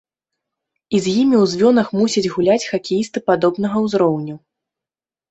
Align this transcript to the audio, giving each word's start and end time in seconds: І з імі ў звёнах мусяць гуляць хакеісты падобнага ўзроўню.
І 0.99 1.01
з 1.07 1.11
імі 1.23 1.35
ў 1.43 1.49
звёнах 1.51 1.91
мусяць 1.99 2.31
гуляць 2.35 2.65
хакеісты 2.69 3.19
падобнага 3.27 3.77
ўзроўню. 3.85 4.35